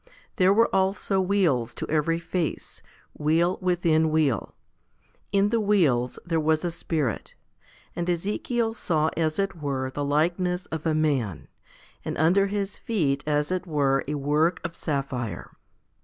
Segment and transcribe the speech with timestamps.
[0.37, 2.81] There were also wheels to every face,
[3.13, 4.55] wheel within wheel.
[5.31, 7.35] In the wheels there was a Spirit.
[7.95, 11.49] And Ezekiel saw as it were the likeness of a man,
[12.03, 15.51] and under his feet as it were a work of sapphire.